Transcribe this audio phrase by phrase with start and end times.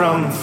[0.00, 0.39] from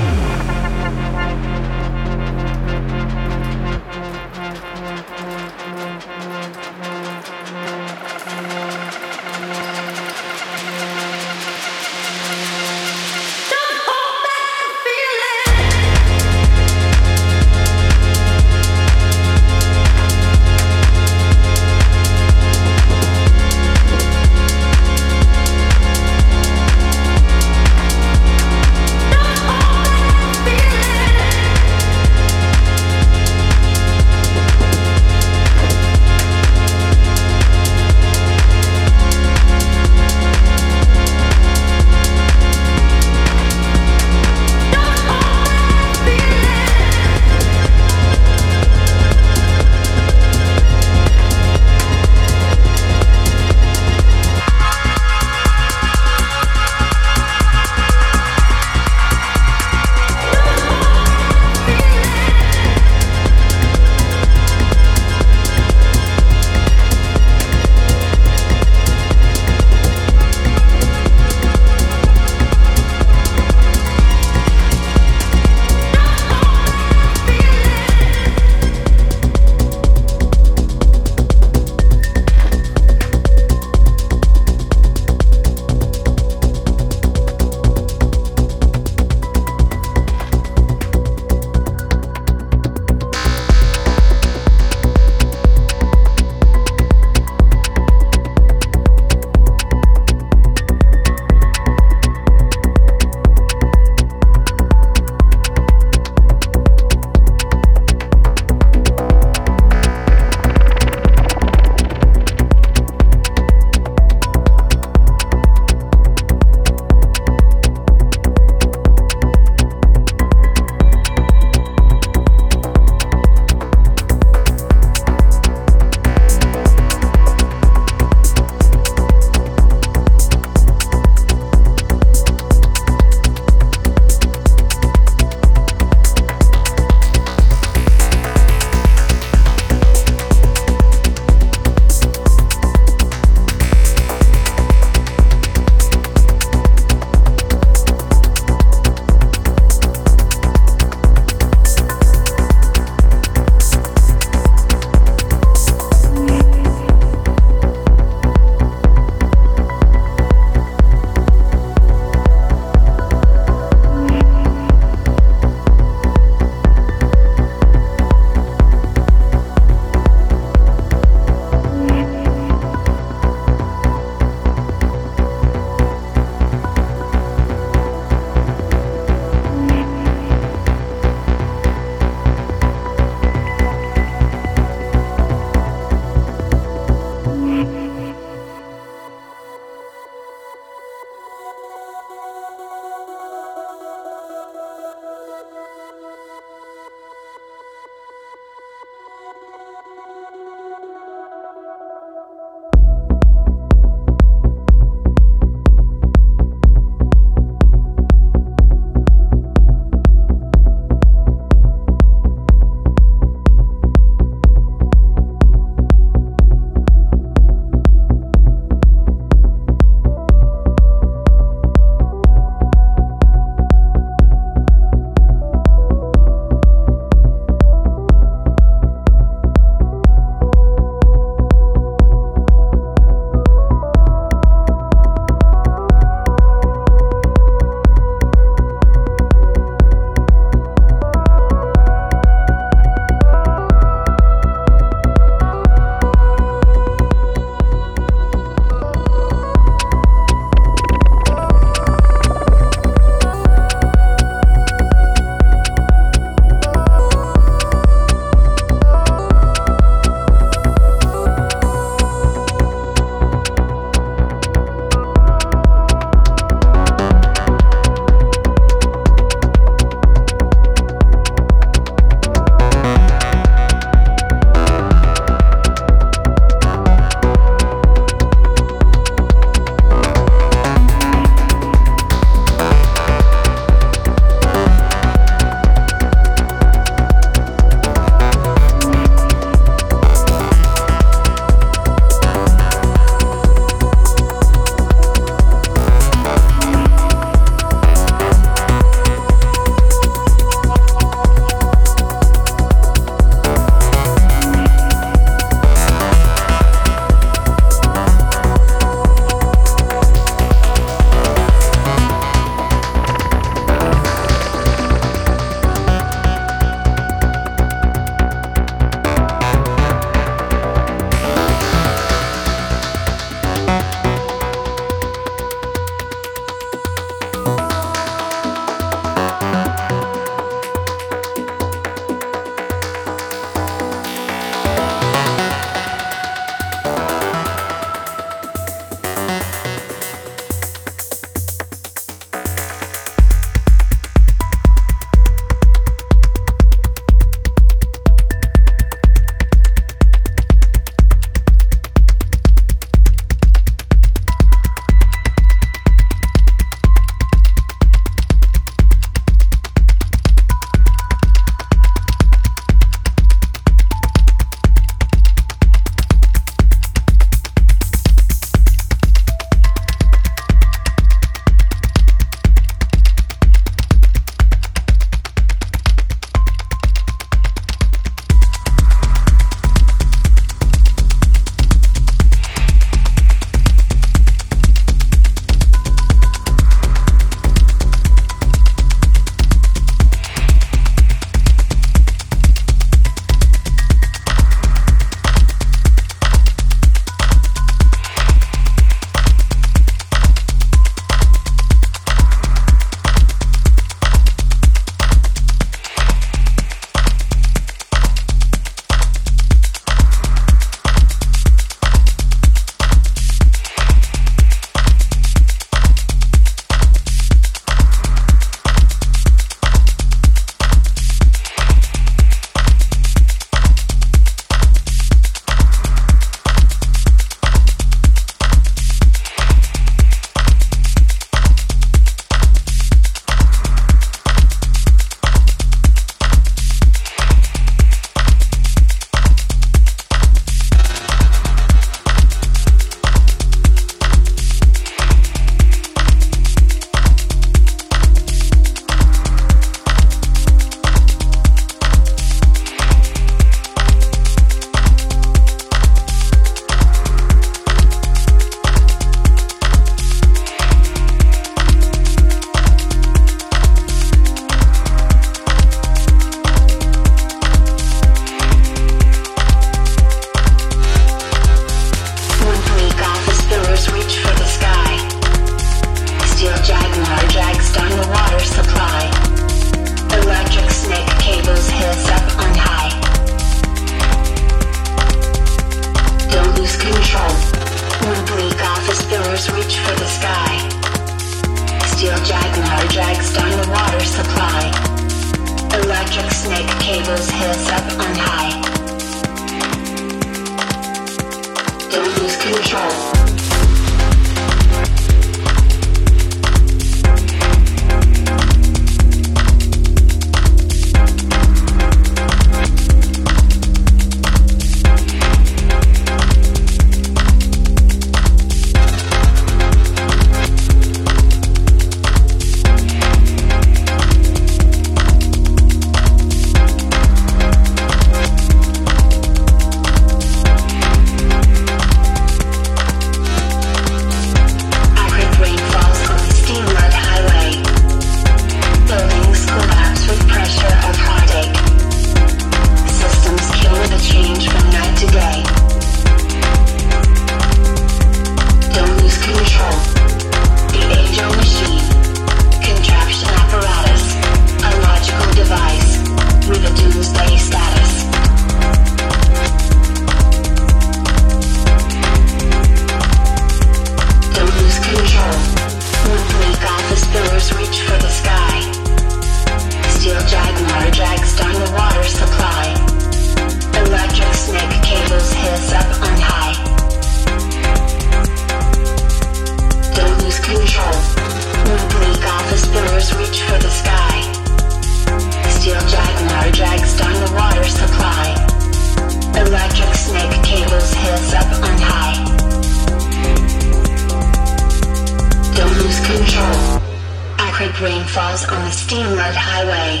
[598.16, 600.00] falls on the steam road highway.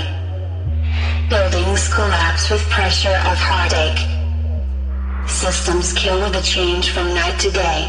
[1.28, 4.00] Buildings collapse with pressure of heartache.
[5.28, 7.82] Systems kill with a change from night to day.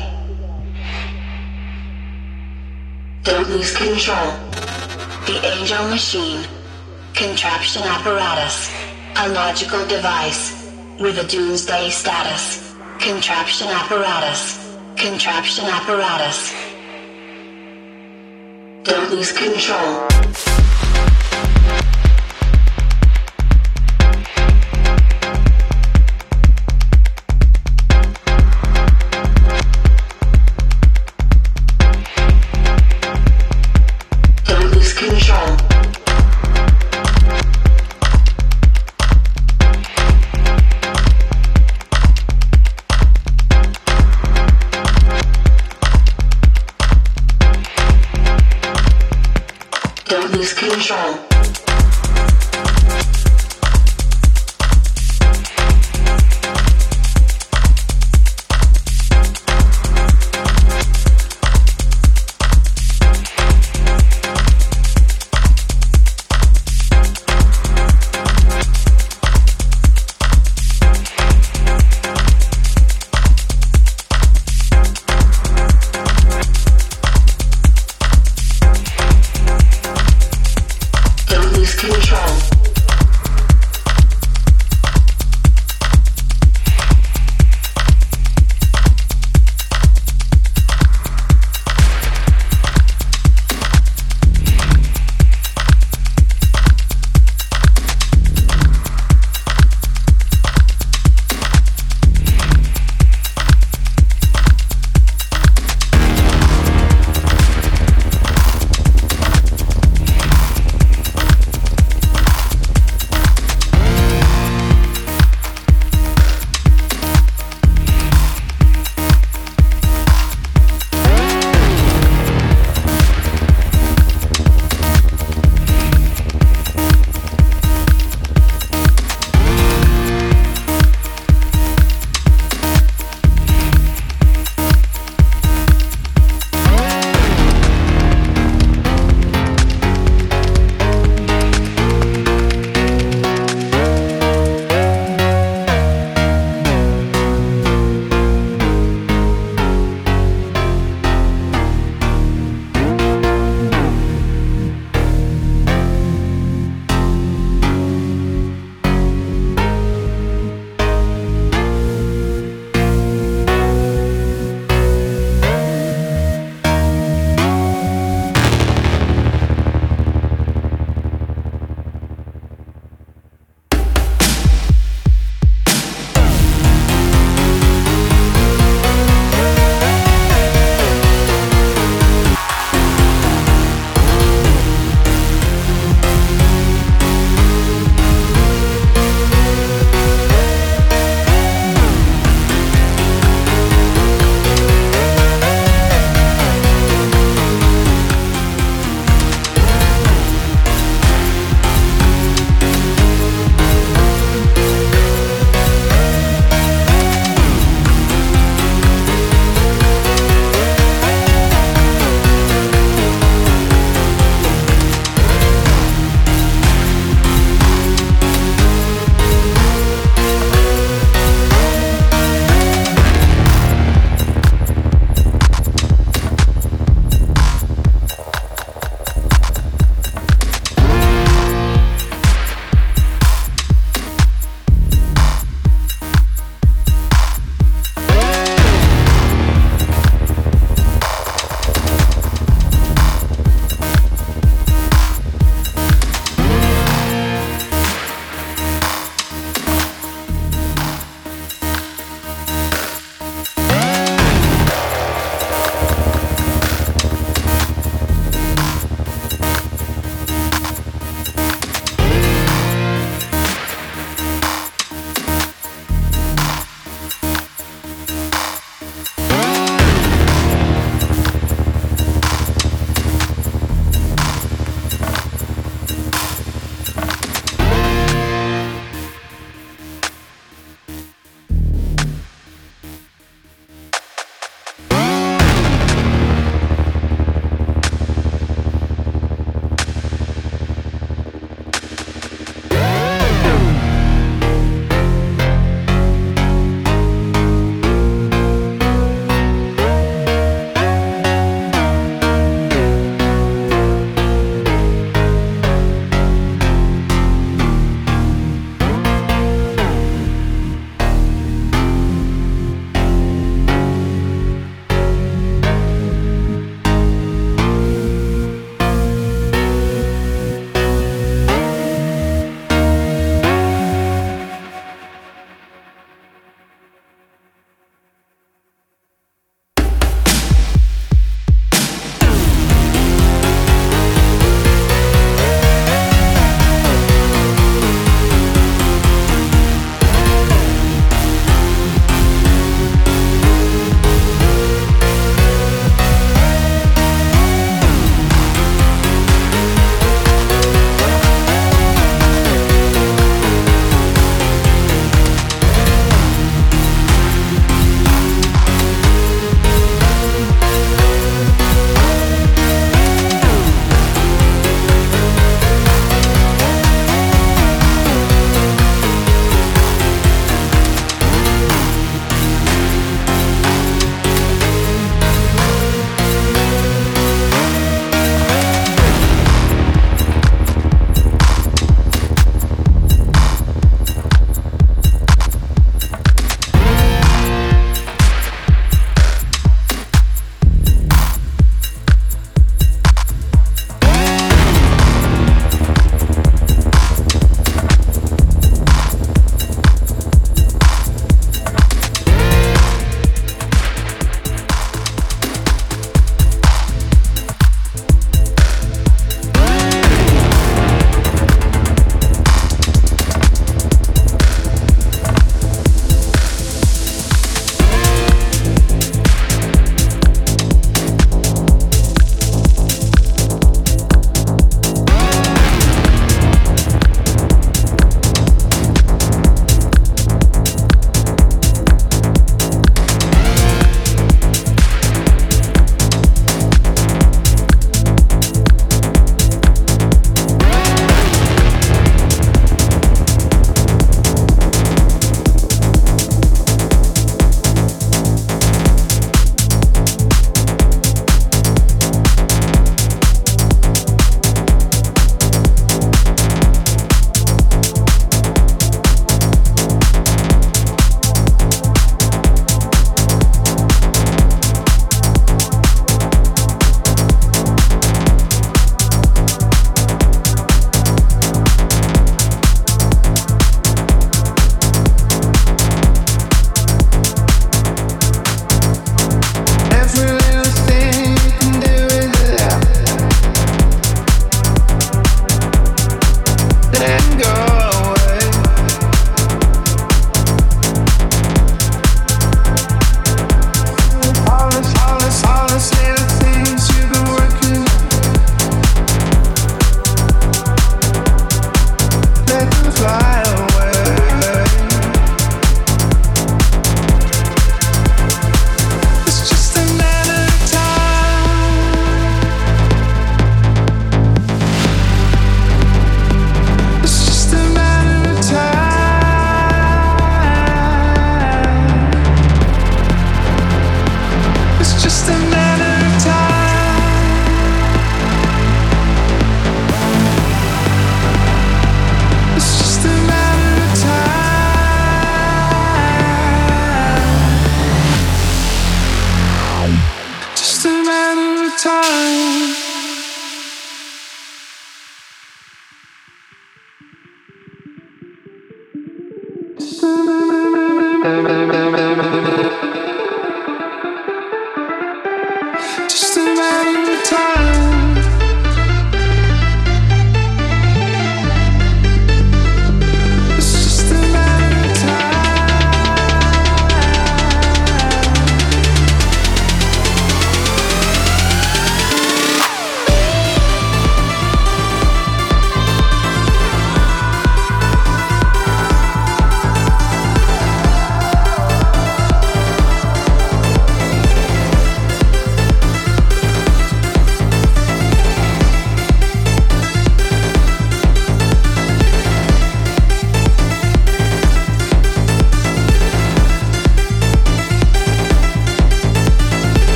[3.23, 4.35] Don't lose control.
[5.27, 6.45] The angel machine.
[7.13, 8.69] Contraption apparatus.
[9.23, 10.51] A logical device.
[10.99, 12.75] With a doomsday status.
[12.99, 14.75] Contraption apparatus.
[14.97, 16.66] Contraption apparatus.
[18.87, 20.66] Don't lose control.